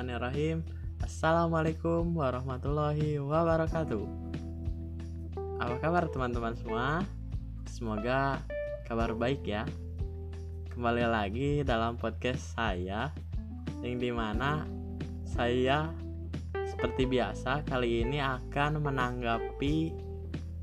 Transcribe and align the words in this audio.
Bismillahirrahmanirrahim. 0.00 0.64
Assalamualaikum 1.04 2.16
warahmatullahi 2.16 3.20
wabarakatuh. 3.20 4.00
Apa 5.60 5.76
kabar 5.76 6.08
teman-teman 6.08 6.56
semua? 6.56 7.04
Semoga 7.68 8.40
kabar 8.88 9.12
baik 9.12 9.44
ya. 9.44 9.68
Kembali 10.72 11.04
lagi 11.04 11.60
dalam 11.68 12.00
podcast 12.00 12.56
saya 12.56 13.12
Yang 13.84 14.08
di 14.08 14.08
mana 14.08 14.64
saya 15.28 15.92
seperti 16.48 17.04
biasa 17.04 17.68
kali 17.68 18.00
ini 18.00 18.24
akan 18.24 18.80
menanggapi 18.80 19.92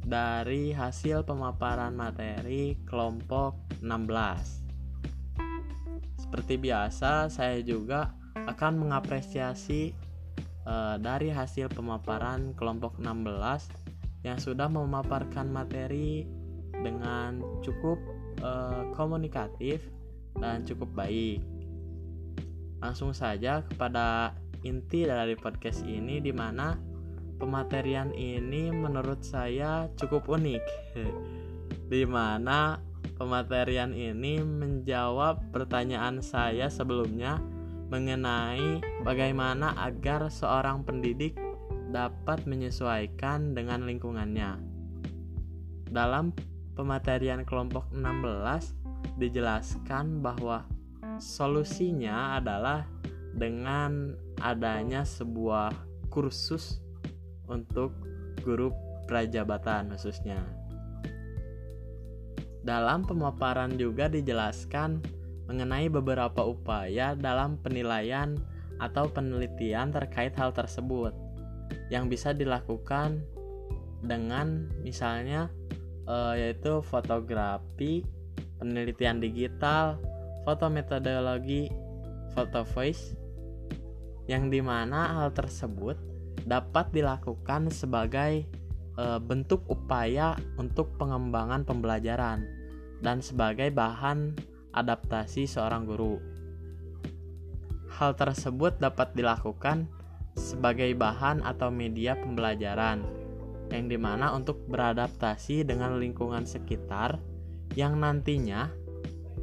dari 0.02 0.74
hasil 0.74 1.30
pemaparan 1.30 1.94
materi 1.94 2.74
kelompok 2.90 3.54
16 3.86 4.66
seperti 6.18 6.60
biasa, 6.60 7.32
saya 7.32 7.64
juga 7.64 8.18
akan 8.46 8.86
mengapresiasi 8.86 9.96
uh, 10.70 11.02
dari 11.02 11.34
hasil 11.34 11.72
pemaparan 11.74 12.54
kelompok 12.54 13.02
16 13.02 13.72
yang 14.26 14.38
sudah 14.38 14.70
memaparkan 14.70 15.50
materi 15.50 16.28
dengan 16.78 17.42
cukup 17.66 17.98
uh, 18.46 18.92
komunikatif 18.94 19.82
dan 20.38 20.62
cukup 20.68 20.94
baik. 20.94 21.42
Langsung 22.78 23.16
saja 23.18 23.66
kepada 23.66 24.38
inti 24.62 25.10
dari 25.10 25.34
podcast 25.34 25.82
ini 25.82 26.22
di 26.22 26.30
mana 26.30 26.78
pematerian 27.42 28.14
ini 28.14 28.70
menurut 28.70 29.26
saya 29.26 29.90
cukup 29.98 30.30
unik. 30.30 30.64
di 31.92 32.04
mana 32.04 32.78
Pematerian 33.18 33.98
ini 33.98 34.46
menjawab 34.46 35.50
pertanyaan 35.50 36.22
saya 36.22 36.70
sebelumnya 36.70 37.42
mengenai 37.88 38.84
bagaimana 39.08 39.72
agar 39.80 40.28
seorang 40.28 40.84
pendidik 40.84 41.40
dapat 41.92 42.44
menyesuaikan 42.44 43.56
dengan 43.56 43.88
lingkungannya. 43.88 44.60
Dalam 45.88 46.36
pematerian 46.76 47.48
kelompok 47.48 47.88
16 47.96 48.76
dijelaskan 49.16 50.20
bahwa 50.20 50.68
solusinya 51.18 52.36
adalah 52.38 52.84
dengan 53.34 54.14
adanya 54.44 55.08
sebuah 55.08 55.72
kursus 56.12 56.84
untuk 57.48 57.96
guru 58.44 58.76
prajabatan 59.08 59.96
khususnya. 59.96 60.44
Dalam 62.68 63.08
pemaparan 63.08 63.80
juga 63.80 64.12
dijelaskan 64.12 65.00
mengenai 65.48 65.88
beberapa 65.88 66.44
upaya 66.44 67.16
dalam 67.16 67.58
penilaian 67.64 68.36
atau 68.78 69.10
penelitian 69.10 69.90
terkait 69.90 70.36
hal 70.38 70.54
tersebut 70.54 71.16
yang 71.90 72.12
bisa 72.12 72.36
dilakukan 72.36 73.24
dengan 74.04 74.70
misalnya 74.86 75.50
e, 76.06 76.16
yaitu 76.38 76.84
fotografi, 76.86 78.06
penelitian 78.62 79.18
digital, 79.18 79.98
foto 80.46 80.70
metodologi, 80.70 81.72
foto 82.38 82.62
voice 82.76 83.18
yang 84.30 84.52
di 84.52 84.60
mana 84.60 85.24
hal 85.24 85.32
tersebut 85.34 85.98
dapat 86.46 86.92
dilakukan 86.94 87.74
sebagai 87.74 88.46
e, 88.94 89.06
bentuk 89.24 89.66
upaya 89.66 90.38
untuk 90.60 90.94
pengembangan 91.02 91.66
pembelajaran 91.66 92.46
dan 93.02 93.22
sebagai 93.22 93.74
bahan 93.74 94.34
adaptasi 94.78 95.50
seorang 95.50 95.90
guru. 95.90 96.22
Hal 97.98 98.14
tersebut 98.14 98.78
dapat 98.78 99.18
dilakukan 99.18 99.90
sebagai 100.38 100.94
bahan 100.94 101.42
atau 101.42 101.74
media 101.74 102.14
pembelajaran, 102.14 103.02
yang 103.74 103.86
di 103.90 103.98
mana 103.98 104.32
untuk 104.38 104.62
beradaptasi 104.70 105.66
dengan 105.66 105.98
lingkungan 105.98 106.46
sekitar 106.46 107.18
yang 107.74 107.98
nantinya 107.98 108.70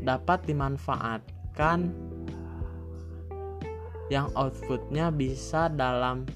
dapat 0.00 0.46
dimanfaatkan 0.46 1.92
yang 4.12 4.28
outputnya 4.36 5.08
bisa 5.10 5.72
dalam 5.72 6.28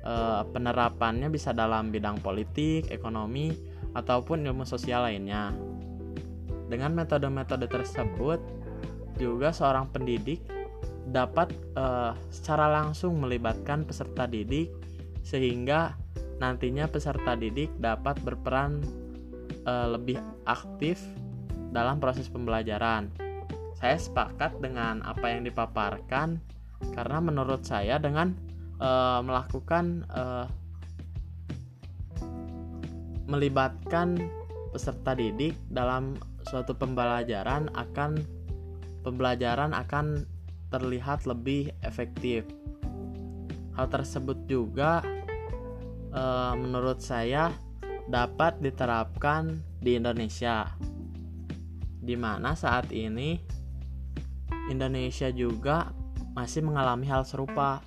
e, 0.00 0.14
penerapannya 0.54 1.26
bisa 1.28 1.50
dalam 1.50 1.90
bidang 1.90 2.22
politik, 2.22 2.88
ekonomi, 2.88 3.50
ataupun 3.96 4.46
ilmu 4.46 4.62
sosial 4.62 5.08
lainnya. 5.08 5.52
Dengan 6.66 6.98
metode-metode 6.98 7.70
tersebut, 7.70 8.42
juga 9.16 9.54
seorang 9.54 9.88
pendidik 9.90 10.44
dapat 11.08 11.54
uh, 11.78 12.12
secara 12.28 12.68
langsung 12.68 13.22
melibatkan 13.22 13.86
peserta 13.86 14.26
didik 14.26 14.68
sehingga 15.22 15.94
nantinya 16.42 16.90
peserta 16.90 17.38
didik 17.38 17.72
dapat 17.80 18.18
berperan 18.20 18.82
uh, 19.64 19.94
lebih 19.94 20.18
aktif 20.44 21.00
dalam 21.72 22.02
proses 22.02 22.28
pembelajaran. 22.28 23.08
Saya 23.78 23.96
sepakat 23.96 24.58
dengan 24.60 25.04
apa 25.06 25.30
yang 25.30 25.46
dipaparkan 25.46 26.40
karena 26.92 27.18
menurut 27.22 27.64
saya 27.64 27.96
dengan 27.96 28.36
uh, 28.82 29.20
melakukan 29.24 30.04
melibatkan 33.26 34.22
peserta 34.70 35.18
didik 35.18 35.58
dalam 35.66 36.14
suatu 36.46 36.78
pembelajaran 36.78 37.74
akan 37.74 38.22
pembelajaran 39.02 39.74
akan 39.74 40.26
terlihat 40.70 41.26
lebih 41.26 41.74
efektif. 41.82 42.46
Hal 43.74 43.86
tersebut 43.90 44.46
juga 44.50 45.02
e, 46.10 46.22
menurut 46.58 47.02
saya 47.02 47.54
dapat 48.06 48.62
diterapkan 48.62 49.58
di 49.82 49.98
Indonesia. 49.98 50.70
Di 52.02 52.14
mana 52.14 52.54
saat 52.54 52.90
ini 52.94 53.38
Indonesia 54.70 55.30
juga 55.30 55.90
masih 56.34 56.62
mengalami 56.66 57.06
hal 57.10 57.26
serupa. 57.26 57.82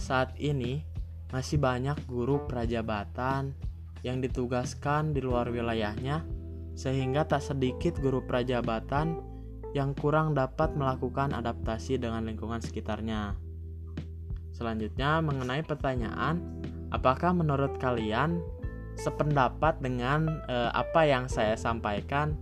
Saat 0.00 0.36
ini 0.40 0.80
masih 1.28 1.60
banyak 1.60 1.96
guru 2.08 2.44
prajabatan 2.48 3.52
yang 4.00 4.18
ditugaskan 4.24 5.12
di 5.12 5.20
luar 5.20 5.52
wilayahnya 5.52 6.39
sehingga 6.74 7.26
tak 7.26 7.44
sedikit 7.44 7.98
guru 8.00 8.24
prajabatan 8.24 9.20
yang 9.76 9.94
kurang 9.94 10.34
dapat 10.34 10.74
melakukan 10.74 11.30
adaptasi 11.30 12.00
dengan 12.00 12.26
lingkungan 12.26 12.58
sekitarnya. 12.58 13.38
Selanjutnya, 14.50 15.22
mengenai 15.22 15.62
pertanyaan, 15.62 16.42
apakah 16.90 17.30
menurut 17.32 17.78
kalian 17.78 18.42
sependapat 18.98 19.78
dengan 19.80 20.42
eh, 20.50 20.70
apa 20.74 21.06
yang 21.06 21.30
saya 21.30 21.54
sampaikan 21.56 22.36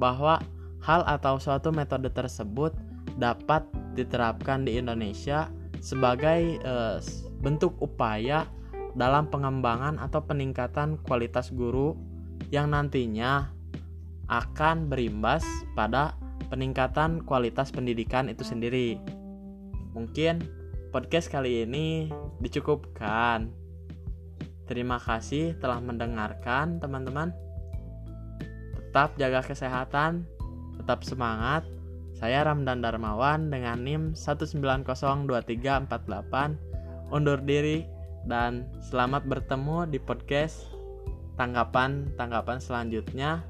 bahwa 0.00 0.40
hal 0.80 1.04
atau 1.04 1.36
suatu 1.36 1.70
metode 1.70 2.08
tersebut 2.10 2.72
dapat 3.20 3.62
diterapkan 3.94 4.64
di 4.64 4.80
Indonesia 4.80 5.52
sebagai 5.84 6.58
eh, 6.58 6.98
bentuk 7.44 7.76
upaya 7.78 8.48
dalam 8.96 9.30
pengembangan 9.30 10.00
atau 10.02 10.24
peningkatan 10.24 10.98
kualitas 11.06 11.52
guru 11.54 11.94
yang 12.50 12.74
nantinya 12.74 13.59
akan 14.30 14.86
berimbas 14.86 15.42
pada 15.74 16.14
peningkatan 16.48 17.26
kualitas 17.26 17.74
pendidikan 17.74 18.30
itu 18.30 18.46
sendiri. 18.46 19.02
Mungkin 19.90 20.38
podcast 20.94 21.26
kali 21.26 21.66
ini 21.66 22.06
dicukupkan. 22.38 23.50
Terima 24.70 25.02
kasih 25.02 25.58
telah 25.58 25.82
mendengarkan, 25.82 26.78
teman-teman. 26.78 27.34
Tetap 28.78 29.18
jaga 29.18 29.42
kesehatan, 29.42 30.22
tetap 30.78 31.02
semangat. 31.02 31.66
Saya 32.14 32.46
Ramdan 32.46 32.84
Darmawan 32.84 33.50
dengan 33.50 33.82
NIM 33.82 34.14
1902348 34.14 35.90
undur 37.10 37.42
diri 37.42 37.82
dan 38.28 38.68
selamat 38.78 39.26
bertemu 39.26 39.90
di 39.90 39.98
podcast 39.98 40.70
tanggapan-tanggapan 41.34 42.60
selanjutnya. 42.60 43.49